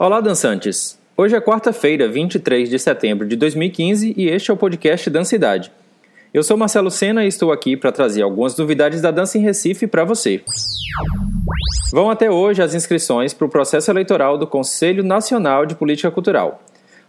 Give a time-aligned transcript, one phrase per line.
[0.00, 0.96] Olá, dançantes!
[1.16, 5.72] Hoje é quarta-feira, 23 de setembro de 2015 e este é o podcast Dancidade.
[6.32, 9.88] Eu sou Marcelo Sena e estou aqui para trazer algumas novidades da dança em Recife
[9.88, 10.40] para você.
[11.90, 16.62] Vão até hoje as inscrições para o processo eleitoral do Conselho Nacional de Política Cultural.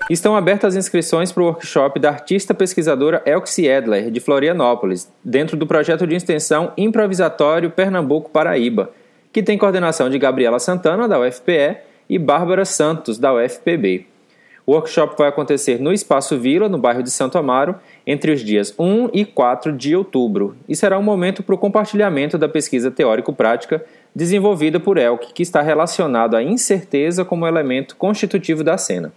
[0.09, 5.57] Estão abertas as inscrições para o workshop da artista pesquisadora Elxie Edler, de Florianópolis, dentro
[5.57, 8.93] do projeto de extensão Improvisatório Pernambuco Paraíba,
[9.33, 14.07] que tem coordenação de Gabriela Santana, da UFPE, e Bárbara Santos, da UFPB.
[14.67, 17.75] O workshop vai acontecer no Espaço Vila, no bairro de Santo Amaro,
[18.07, 22.39] entre os dias 1 e 4 de outubro, e será um momento para o compartilhamento
[22.39, 28.79] da pesquisa teórico-prática desenvolvida por Elk, que está relacionado à incerteza como elemento constitutivo da
[28.79, 29.13] cena.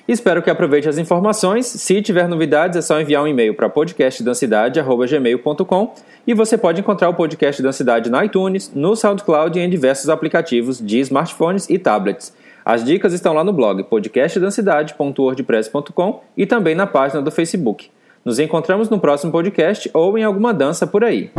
[0.09, 1.67] Espero que aproveite as informações.
[1.67, 5.93] Se tiver novidades, é só enviar um e-mail para podcastdancidade.gmail.com
[6.25, 10.83] e você pode encontrar o Podcast Dancidade na iTunes, no SoundCloud e em diversos aplicativos
[10.83, 12.33] de smartphones e tablets.
[12.65, 17.91] As dicas estão lá no blog podcastdancidade.wordpress.com e também na página do Facebook.
[18.25, 21.29] Nos encontramos no próximo podcast ou em alguma dança por aí.